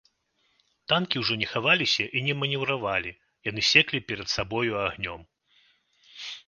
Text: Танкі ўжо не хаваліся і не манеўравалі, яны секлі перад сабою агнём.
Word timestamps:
Танкі 0.93 1.15
ўжо 1.23 1.33
не 1.41 1.47
хаваліся 1.51 2.05
і 2.07 2.19
не 2.29 2.33
манеўравалі, 2.39 3.11
яны 3.51 3.61
секлі 3.71 3.99
перад 4.09 4.27
сабою 4.39 4.73
агнём. 4.87 5.21